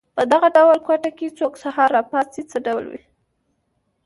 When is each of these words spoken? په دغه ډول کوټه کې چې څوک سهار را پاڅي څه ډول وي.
په 0.15 0.23
دغه 0.31 0.47
ډول 0.57 0.77
کوټه 0.87 1.09
کې 1.17 1.27
چې 1.29 1.35
څوک 1.39 1.53
سهار 1.63 1.89
را 1.97 2.01
پاڅي 2.11 2.41
څه 2.51 2.57
ډول 2.67 2.85
وي. 2.91 3.03